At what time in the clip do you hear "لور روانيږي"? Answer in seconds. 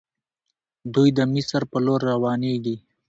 1.85-2.75